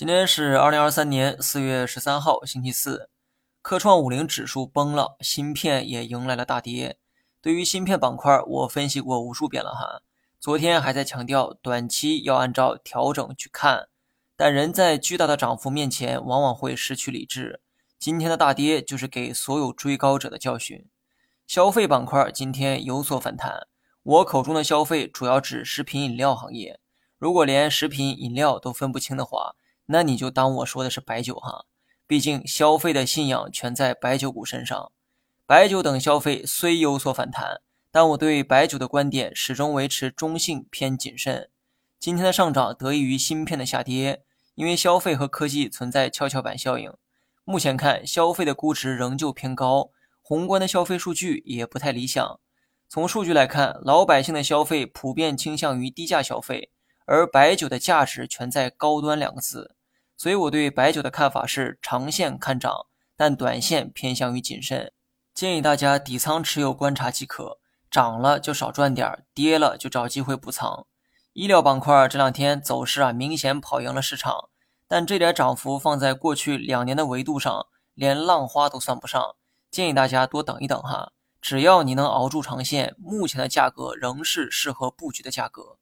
[0.00, 3.10] 今天是二零二三年四月十三号，星期四。
[3.60, 6.96] 科创五零指数崩了，芯片也迎来了大跌。
[7.42, 10.00] 对于芯片板块，我分析过无数遍了哈。
[10.38, 13.88] 昨天还在强调，短期要按照调整去看。
[14.36, 17.60] 但人在巨大的涨幅面前，往往会失去理智。
[17.98, 20.86] 今天的大跌就是给所有追高者的教训。
[21.46, 23.66] 消费板块今天有所反弹。
[24.02, 26.80] 我口中的消费，主要指食品饮料行业。
[27.18, 29.56] 如果连食品饮料都分不清的话，
[29.90, 31.66] 那你就当我说的是白酒哈。
[32.06, 34.90] 毕竟消费的信仰全在白酒股身上。
[35.46, 41.50] 白酒等消费虽有所反弹，但我对白酒的观点始终维持中性偏谨慎。
[41.98, 44.24] 今天的上涨得益于芯片的下跌。
[44.56, 46.92] 因为消费和科技存在跷跷板效应，
[47.44, 52.38] 目前看消费的估值仍旧偏高，宏观的消费数据也不太理想。
[52.86, 56.70] 从数据来看，老百姓的消费普遍倾向于低价消费，
[57.06, 59.74] 而白酒的价值全在高端两个字。
[60.20, 62.84] 所以我对白酒的看法是长线看涨，
[63.16, 64.92] 但短线偏向于谨慎，
[65.32, 67.58] 建议大家底仓持有观察即可，
[67.90, 70.86] 涨了就少赚点，跌了就找机会补仓。
[71.32, 74.50] 医疗板块这两天走势啊，明显跑赢了市场。
[74.86, 79.36] 但这点涨幅放在过去两年的维度上，连浪花都算不上。
[79.70, 85.78] 建议大家多等一等哈，只要你能熬住长线，目前的价格仍是适合布局的价格。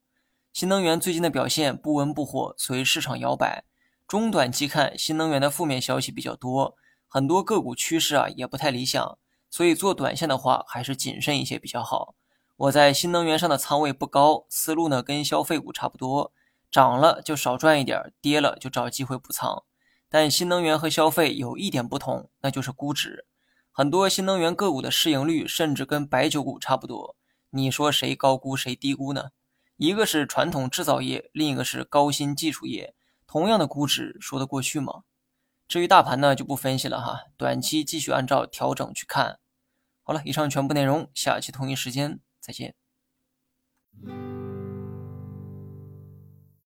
[0.52, 3.64] 新能源最近的表现不温不火，随市场摇摆。
[4.08, 6.74] 中短期看，新能源的负面消息比较多，
[7.06, 9.18] 很多个股趋势啊也不太理想，
[9.50, 12.14] 所以做短线的话还是谨慎一些比较好。
[12.56, 16.32] 我在新能源上的仓位不高，思路呢跟消费股差不多。
[16.70, 19.64] 涨了就少赚一点，跌了就找机会补仓。
[20.08, 23.26] 但新能源和消费有一点不同，那就是估值。
[23.70, 27.14] 很多新能源个股的市盈率甚至跟白酒股差不多。
[27.50, 29.32] 你说谁高估谁低估呢？
[29.76, 32.94] 一个是传统制造业，另一个是高新技术业，
[33.28, 35.04] 同样的估值说得过去吗？
[35.68, 37.26] 至于大盘呢，就不分析了哈。
[37.36, 39.38] 短期继续按照调整去看。
[40.02, 42.74] 好了，以上全部内容，下期同一时间再见。